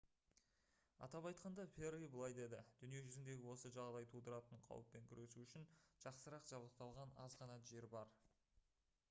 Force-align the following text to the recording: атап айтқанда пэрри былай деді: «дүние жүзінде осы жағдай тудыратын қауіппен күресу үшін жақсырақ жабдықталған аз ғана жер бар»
атап 1.07 1.25
айтқанда 1.31 1.65
пэрри 1.75 2.07
былай 2.15 2.33
деді: 2.37 2.61
«дүние 2.79 3.01
жүзінде 3.09 3.35
осы 3.53 3.73
жағдай 3.77 4.09
тудыратын 4.15 4.65
қауіппен 4.71 5.07
күресу 5.13 5.45
үшін 5.45 5.69
жақсырақ 6.07 6.51
жабдықталған 6.55 7.17
аз 7.29 7.39
ғана 7.45 7.61
жер 7.73 7.91
бар» 7.95 8.19